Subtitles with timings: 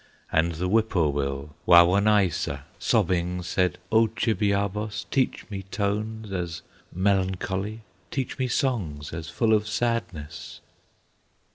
[0.31, 8.47] And the whippoorwill, Wawonaissa, Sobbing, said, "O Chibiabos, Teach me tones as melancholy, Teach me
[8.47, 10.59] songs as full of sadness!"